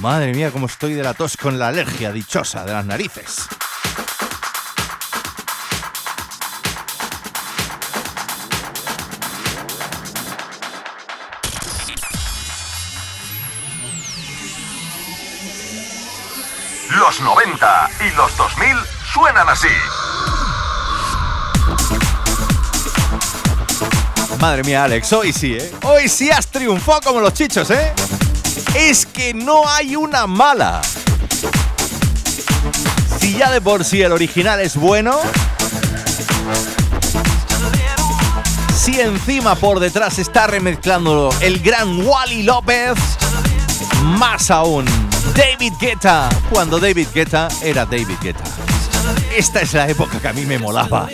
[0.02, 3.48] Madre mía, cómo estoy de la tos con la alergia dichosa de las narices.
[24.42, 25.72] Madre mía, Alex, hoy sí, ¿eh?
[25.84, 27.94] Hoy sí has triunfado como los chichos, ¿eh?
[28.74, 30.82] Es que no hay una mala.
[33.20, 35.20] Si ya de por sí el original es bueno,
[38.76, 42.98] si encima por detrás está remezclándolo el gran Wally López,
[44.02, 44.86] más aún,
[45.36, 48.44] David Guetta, cuando David Guetta era David Guetta.
[49.38, 51.08] Esta es la época que a mí me molaba.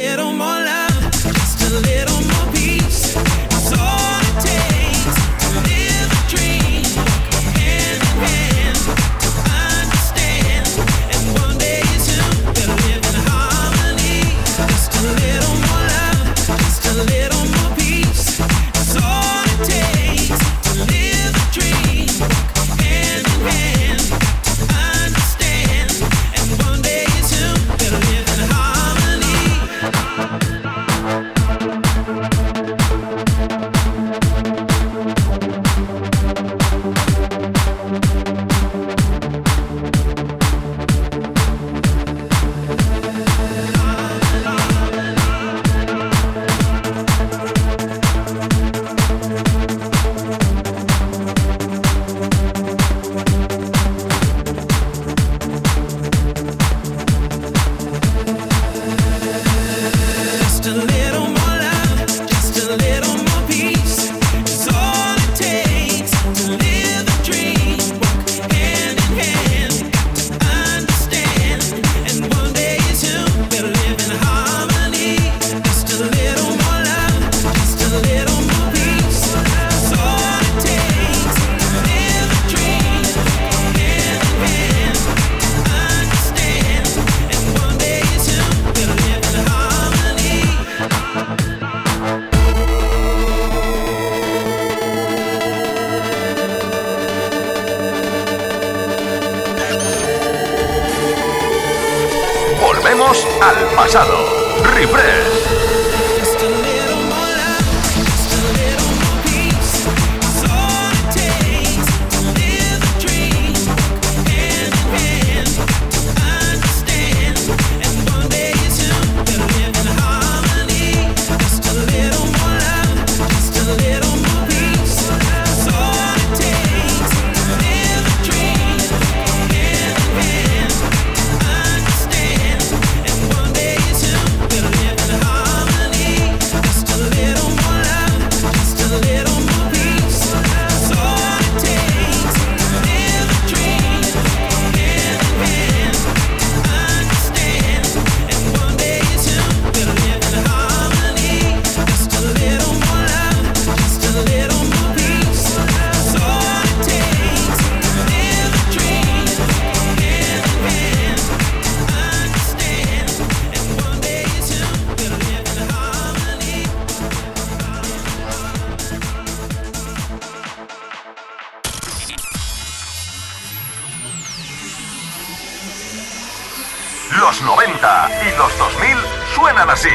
[177.19, 178.97] Los 90 y los 2000
[179.33, 179.89] suenan así.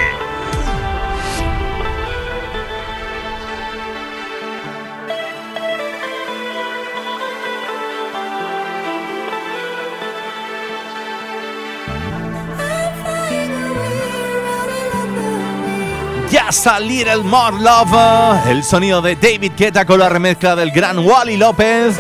[16.53, 20.99] Just a Little More Love, el sonido de David Guetta con la remezcla del gran
[20.99, 21.99] Wally López,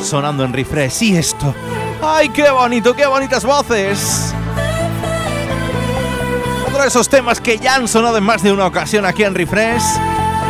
[0.00, 1.02] sonando en refresh.
[1.02, 1.52] Y esto,
[2.00, 4.32] ¡ay, qué bonito, qué bonitas voces!
[6.64, 9.34] Otro de esos temas que ya han sonado en más de una ocasión aquí en
[9.34, 9.82] Refresh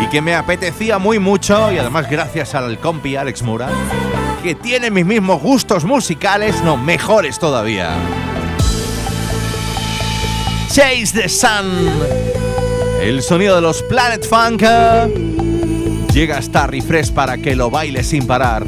[0.02, 3.70] y que me apetecía muy mucho, y además gracias al compi Alex Mura,
[4.42, 7.94] que tiene mis mismos gustos musicales, no, mejores todavía.
[10.68, 12.39] Chase the Sun.
[13.00, 15.08] El sonido de los Planet Funk eh,
[16.12, 18.62] llega hasta Refresh para que lo baile sin parar.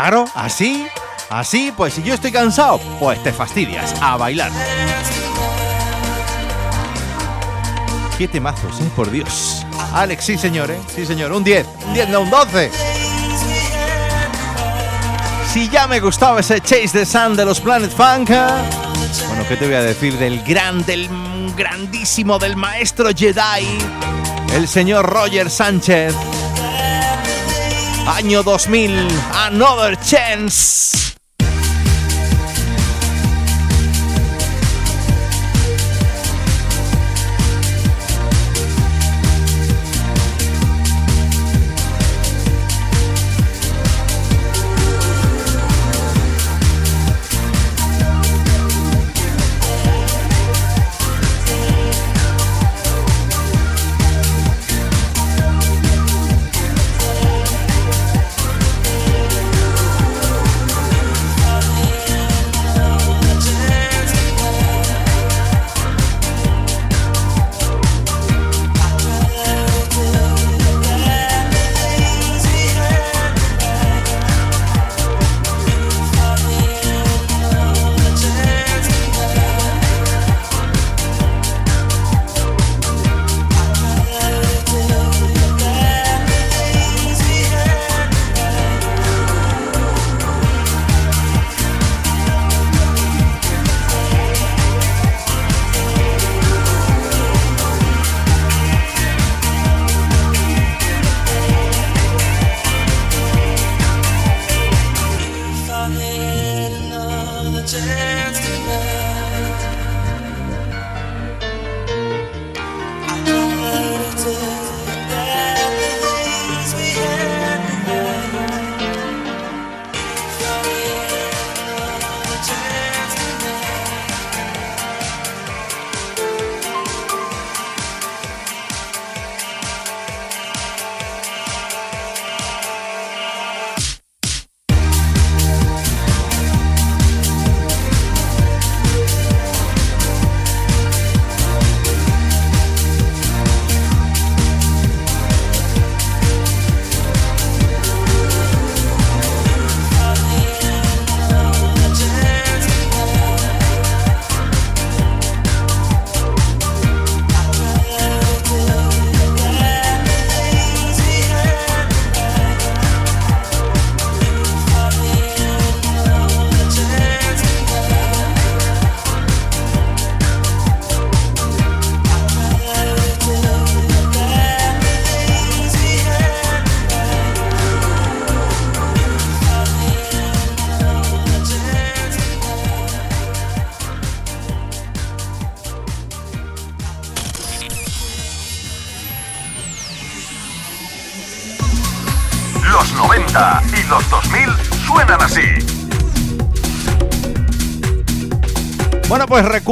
[0.00, 0.86] Claro, así,
[1.28, 4.52] así, pues si yo estoy cansado, pues te fastidias, a bailar.
[8.16, 9.66] Qué temazos, eh, por Dios.
[9.92, 12.70] Alex, sí señor, eh, sí señor, un 10, un 10, no un 12.
[15.52, 18.46] Si ya me gustaba ese Chase the Sun de los Planet Funk, eh,
[19.26, 21.08] bueno, ¿qué te voy a decir del gran, del
[21.56, 23.66] grandísimo, del maestro Jedi,
[24.54, 26.14] el señor Roger Sánchez?
[28.08, 30.97] Año 2000, Another Chance.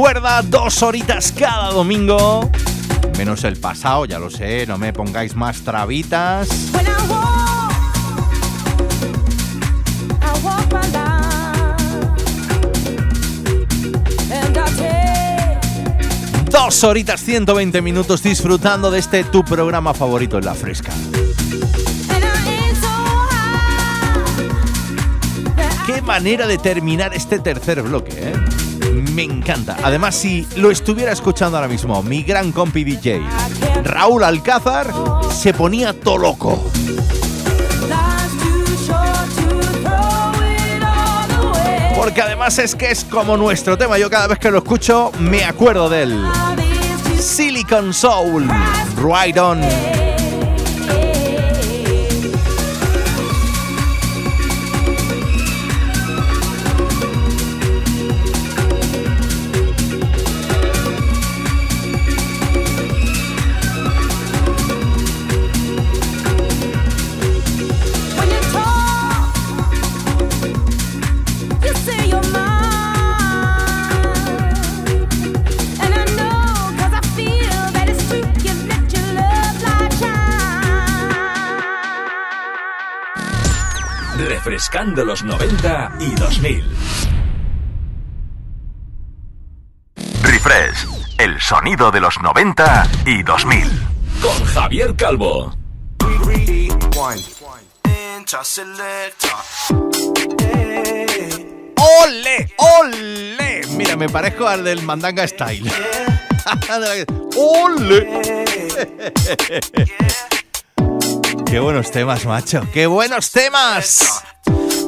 [0.07, 2.49] Recuerda, dos horitas cada domingo.
[3.17, 6.47] Menos el pasado, ya lo sé, no me pongáis más trabitas.
[16.49, 20.93] Dos horitas, 120 minutos disfrutando de este tu programa favorito en la fresca.
[25.85, 28.56] Qué manera de terminar este tercer bloque, ¿eh?
[29.13, 29.77] Me encanta.
[29.83, 33.21] Además, si lo estuviera escuchando ahora mismo, mi gran compi DJ,
[33.83, 34.91] Raúl Alcázar,
[35.31, 36.71] se ponía todo loco.
[41.95, 43.97] Porque además es que es como nuestro tema.
[43.97, 46.09] Yo cada vez que lo escucho me acuerdo is
[47.03, 48.47] too Silicon Soul.
[48.97, 49.96] Right on.
[84.57, 84.77] Shine.
[84.87, 86.63] Refrescando los 90 y 2000.
[90.23, 90.87] Refresh,
[91.19, 93.69] el sonido de los 90 y 2000.
[94.19, 95.55] Con Javier Calvo.
[101.75, 102.55] ¡Ole!
[102.57, 103.61] ¡Ole!
[103.75, 105.71] Mira, me parezco al del Mandanga Style.
[107.35, 108.43] ¡Ole!
[111.45, 112.67] ¡Qué buenos temas, macho!
[112.73, 114.23] ¡Qué buenos temas!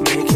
[0.02, 0.29] Make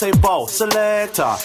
[0.00, 1.36] say ball, selector.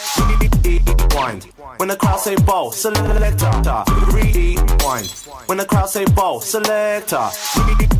[0.64, 1.44] Rewind.
[1.76, 3.84] When the crowd say ball, selector.
[4.14, 5.07] Rewind.
[5.48, 7.27] When the crowd say ball, selector.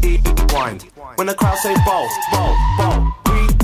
[0.02, 0.84] Rewind.
[1.16, 3.14] When the crowd say ball, ball, ball.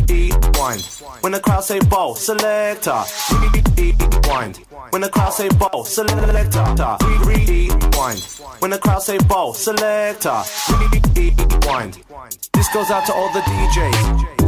[0.10, 0.82] Rewind.
[1.22, 3.04] When the crowd say ball, selector.
[3.78, 4.58] Rewind.
[4.90, 6.98] When the crowd say ball, selector.
[7.24, 8.20] Rewind.
[8.60, 10.44] When the crowd say ball, selector.
[11.16, 12.00] Rewind.
[12.52, 14.41] This goes out to all the DJs.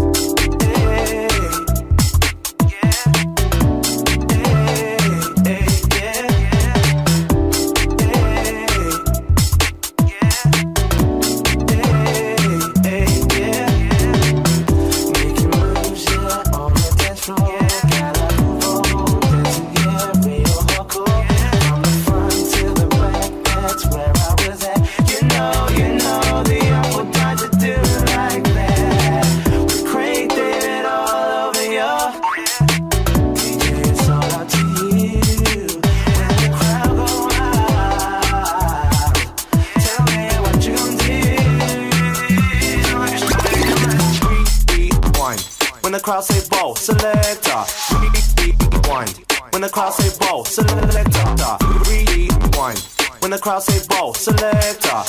[46.24, 47.64] Crowd say ball, selector.
[47.92, 49.26] Rewind.
[49.52, 51.58] When the crowd say ball, selector.
[51.90, 52.80] Rewind.
[53.20, 55.04] When the crowd say ball, selector.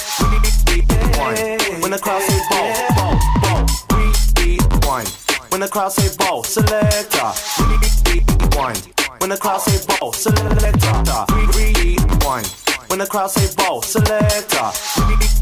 [0.68, 1.82] Rewind.
[1.82, 3.66] When the crowd say ball, ball, ball.
[4.38, 5.08] Rewind.
[5.50, 7.32] When the crowd say ball, selector.
[8.10, 8.92] Rewind.
[9.18, 11.24] When the crowd say ball, selector.
[11.54, 12.63] Rewind.
[12.94, 14.70] When the crowd say ball, selector.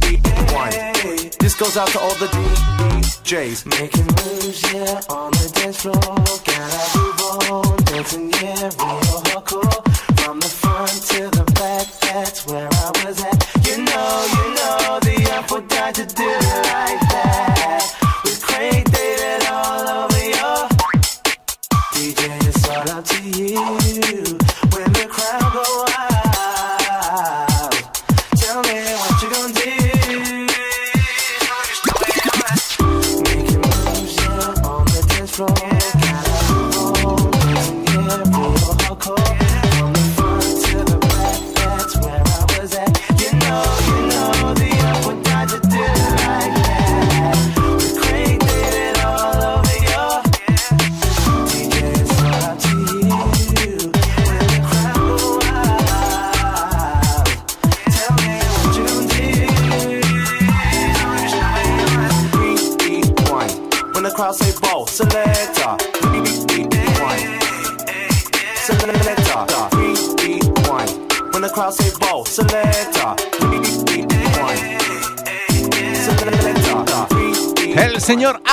[0.08, 1.36] Rewind.
[1.38, 3.66] This goes out to all the DJs.
[3.78, 6.00] Making moves, yeah, on the dance floor.
[6.48, 9.84] Gotta move on, dancing, yeah, real hardcore.
[10.24, 13.36] From the front to the back, that's where I was at.
[13.68, 16.32] You know, you know, the up would die to do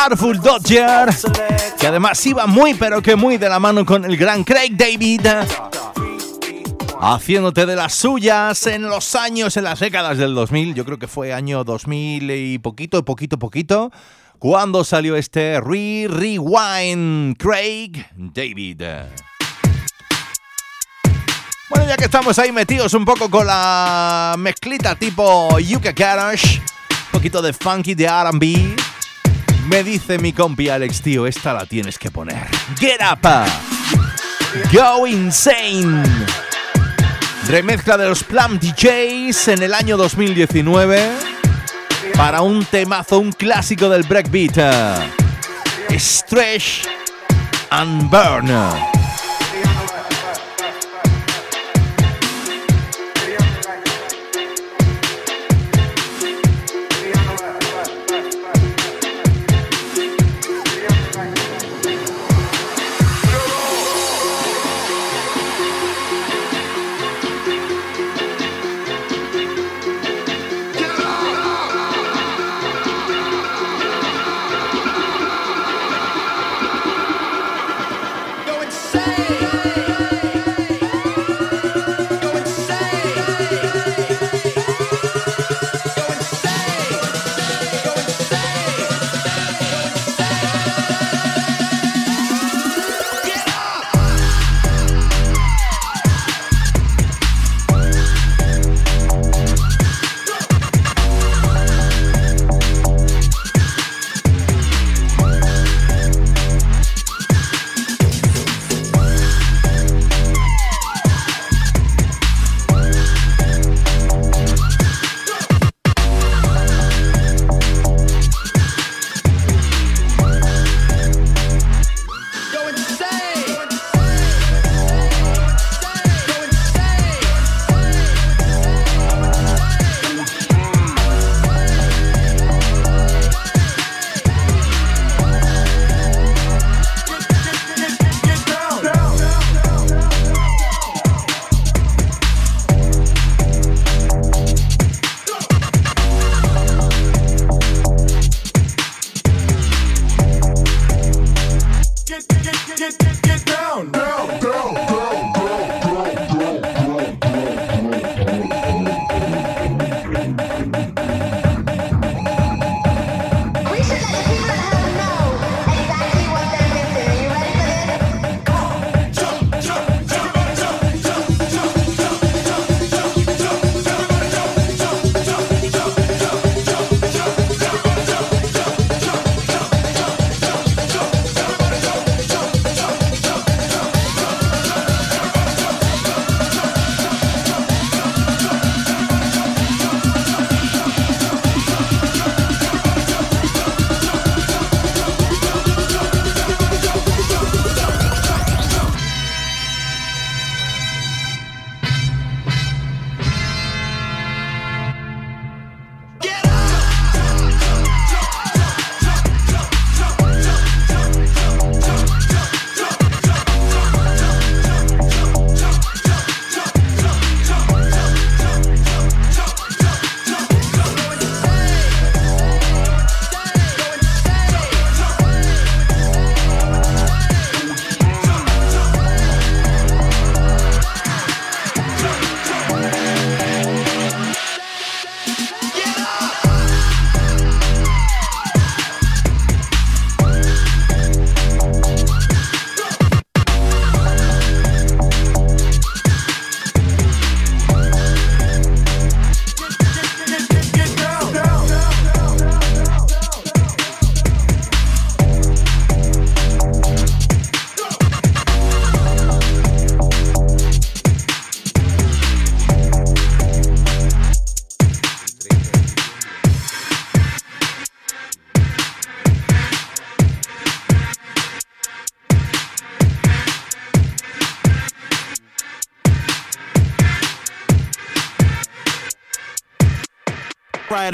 [0.06, 1.10] Artful Dodger,
[1.78, 5.28] que además iba muy pero que muy de la mano con el gran Craig David,
[7.02, 11.08] haciéndote de las suyas en los años, en las décadas del 2000, yo creo que
[11.08, 13.92] fue año 2000 y poquito, poquito, poquito,
[14.38, 18.82] cuando salió este Re Rewind Craig David.
[21.70, 27.12] Bueno, ya que estamos ahí metidos un poco con la mezclita tipo Yuka Garage, un
[27.12, 28.89] poquito de funky de RB,
[29.70, 32.48] me dice mi compi Alex, tío, esta la tienes que poner.
[32.80, 33.28] Get up!
[34.74, 36.04] Go insane!
[37.48, 41.12] Remezcla de los Plum DJs en el año 2019
[42.16, 44.58] para un temazo, un clásico del breakbeat.
[45.98, 46.88] Stretch
[47.70, 48.99] and Burn.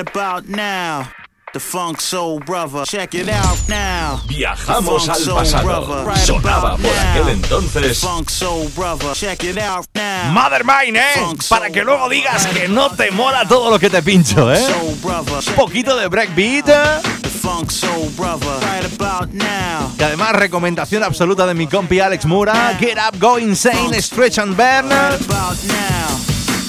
[0.07, 1.07] About now.
[1.53, 2.84] The Funk Soul Brother.
[2.86, 4.19] Check it out now.
[4.27, 5.64] Viajamos The al Funk Soul pasado.
[5.64, 6.06] Brother.
[6.06, 7.11] Right Sonaba about por now.
[7.11, 7.82] aquel entonces.
[8.02, 9.14] The Funk Soul Brother.
[9.14, 10.32] Check it out now.
[10.34, 11.36] Mother Mine, ¿eh?
[11.48, 14.57] Para que luego digas que no te mola todo lo que te pincho, ¿eh?
[14.57, 15.44] Soul Brother.
[15.48, 16.65] Un poquito de breakbeat.
[16.65, 18.60] The Funk Soul Brother.
[18.60, 19.94] Right about now.
[19.98, 22.76] Y además, recomendación absoluta de mi compi Alex Mura.
[22.80, 24.90] Get up, go insane, stretch and burn.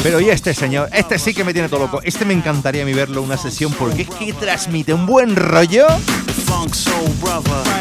[0.03, 2.01] Pero y este señor, este sí que me tiene todo loco.
[2.03, 5.87] Este me encantaría a mí verlo una sesión porque es que transmite un buen rollo.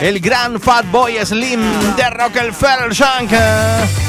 [0.01, 1.61] El gran Fatboy Slim
[1.95, 4.04] de Rockefeller Shank.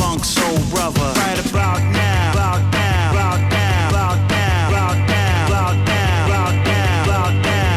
[0.00, 1.12] funk soul brother.
[1.20, 7.04] Right about now, about now, about now, about now, about now, about now, about now,
[7.04, 7.70] about now.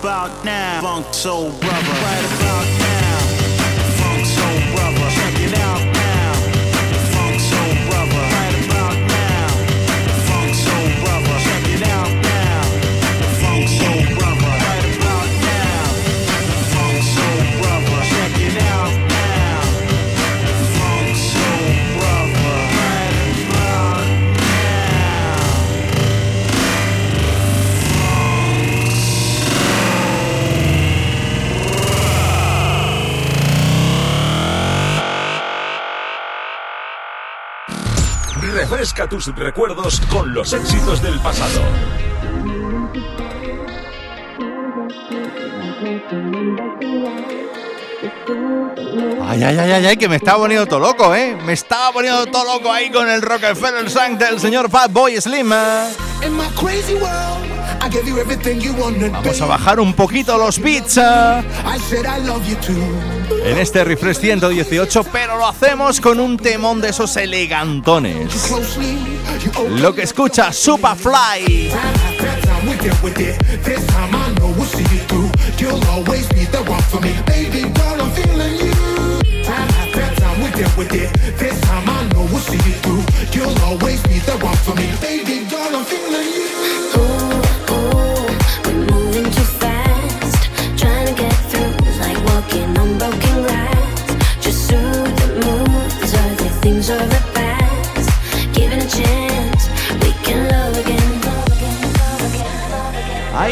[0.00, 1.92] About now, funk soul brother.
[2.02, 2.39] Right about
[38.80, 41.60] Refresca tus recuerdos con los éxitos del pasado.
[49.22, 51.36] Ay, ay, ay, ay, ay, que me estaba poniendo todo loco, ¿eh?
[51.44, 55.52] Me estaba poniendo todo loco ahí con el Rockefeller Shank del señor Fatboy Slim.
[55.52, 55.92] ¿eh?
[56.24, 57.49] In my crazy world,
[59.10, 61.42] Vamos a bajar un poquito los beats ¿eh?
[63.44, 68.52] en este refresh 118, pero lo hacemos con un temón de esos elegantones.
[69.76, 71.70] Lo que escucha Superfly.
[80.80, 80.90] with
[85.00, 85.76] baby girl.
[85.76, 86.49] I'm feeling you.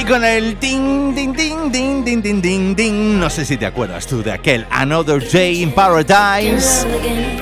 [0.09, 3.21] Con el ting, ting, ting, ting, ting, ting, ting, ting.
[3.21, 6.87] No sé si te acuerdas tú de aquel Another Day in Paradise.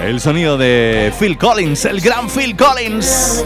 [0.02, 3.44] El sonido de Phil Collins, el gran Phil Collins.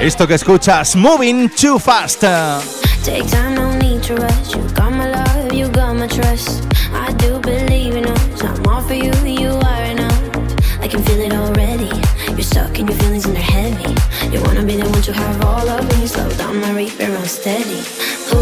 [0.00, 2.20] Esto que escuchas, Moving Too Fast.
[3.04, 4.54] Take time, no need to rush.
[4.54, 6.62] You got my love, you got my trust.
[6.92, 8.42] I do believe in us.
[8.42, 10.20] I'm all for you, you are enough.
[10.80, 11.90] I can feel it already.
[12.28, 13.94] You're stuck in your feelings and they're heavy.
[14.30, 16.01] You wanna be the one to have all of me.
[16.52, 17.80] My rate, but run steady.
[18.34, 18.38] Ooh,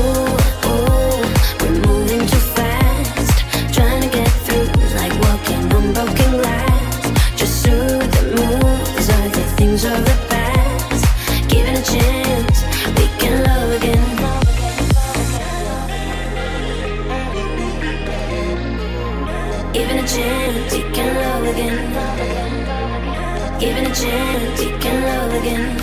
[0.66, 1.22] ooh,
[1.60, 3.38] we're moving too fast.
[3.72, 4.66] Trying to get through
[4.96, 7.02] like walking on broken glass.
[7.36, 8.20] Just soothe the.
[8.96, 11.04] These are the things of the past.
[11.48, 12.64] Given a chance,
[12.98, 14.04] we can love again.
[19.72, 21.78] Given a chance, we can love again.
[23.60, 25.78] Given a chance, we can love again.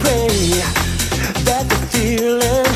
[0.00, 0.62] Pray
[1.44, 2.71] that the feeling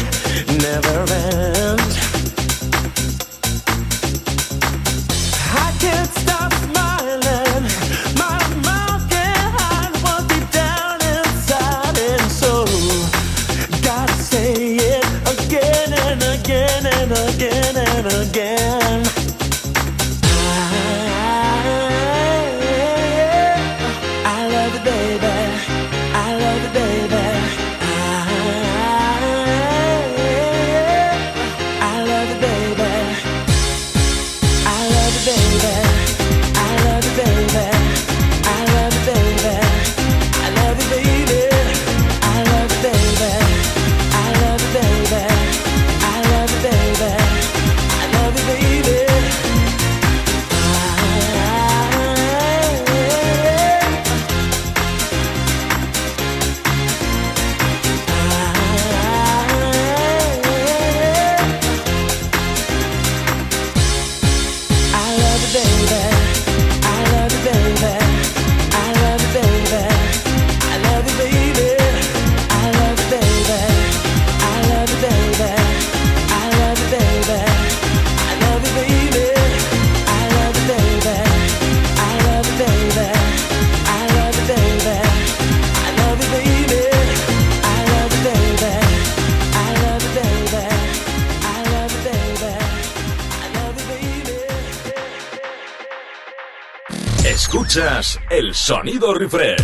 [98.66, 99.62] sonido refresh.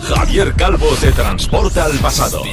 [0.00, 2.44] Javier Calvo te transporta al pasado.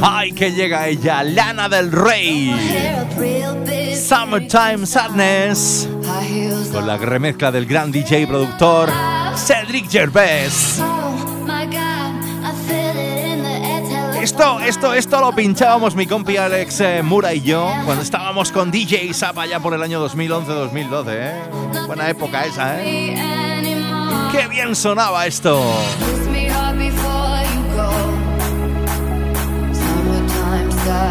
[0.00, 1.22] ¡Ay, que llega ella!
[1.22, 2.50] Lana del Rey.
[3.94, 5.86] Summertime Sadness.
[6.72, 8.90] Con la remezcla del gran DJ y productor
[9.36, 10.80] Cedric Gervais.
[14.42, 19.14] Esto, esto, lo pinchábamos mi compi Alex eh, Mura y yo cuando estábamos con DJ
[19.14, 21.42] Zap allá por el año 2011-2012, ¿eh?
[21.86, 23.14] Buena época esa, ¿eh?
[24.32, 25.62] ¡Qué bien sonaba esto!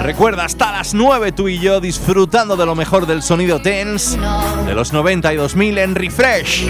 [0.01, 4.19] Recuerda, hasta las 9 tú y yo disfrutando de lo mejor del sonido tense
[4.65, 6.67] de los 90 y 2000 en Refresh.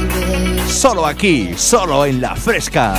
[0.67, 2.93] Solo aquí, solo en La Fresca.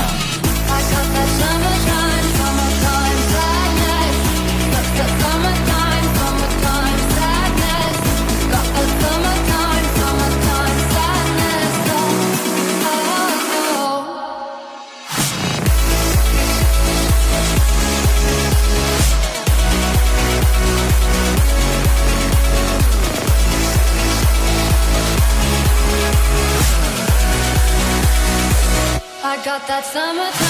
[29.82, 30.41] Summertime.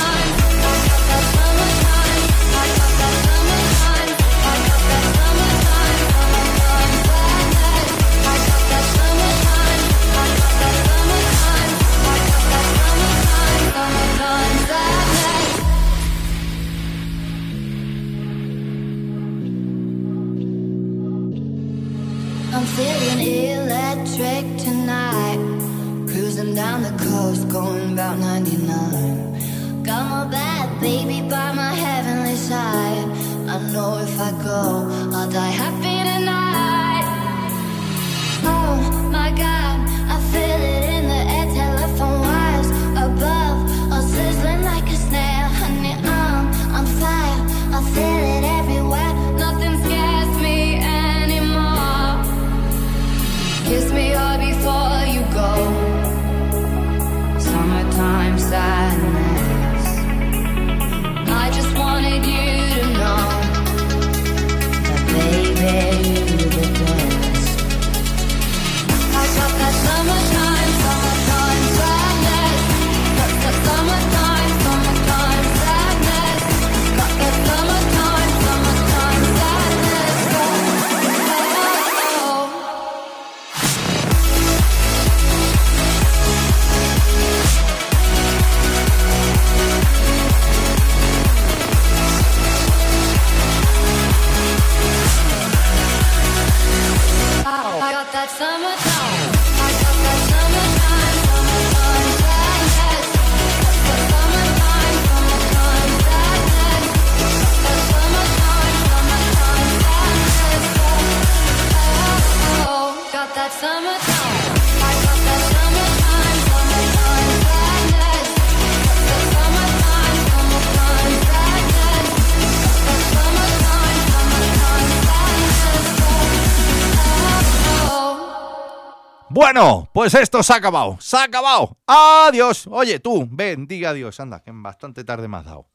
[129.43, 131.77] Bueno, pues esto se ha acabado, se ha acabado.
[131.85, 132.69] Adiós.
[132.69, 135.67] Oye, tú, ven, diga adiós, anda, que bastante tarde me has dado.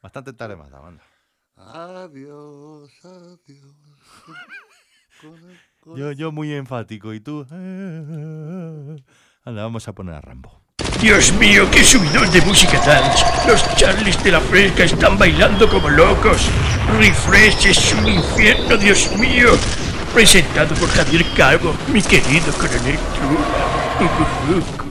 [0.00, 1.02] Bastante tarde me has dado, anda.
[1.56, 3.74] Adiós, adiós.
[5.96, 7.44] Yo, yo muy enfático y tú.
[7.50, 9.02] Anda,
[9.44, 10.62] vamos a poner a Rambo.
[11.00, 13.24] Dios mío, qué subidón de música dance.
[13.48, 16.48] Los Charlies de la Fresca están bailando como locos.
[16.96, 19.50] Refresh es un infierno, Dios mío.
[20.14, 24.87] Presentado por Javier Calvo, mi querido coronel Trula.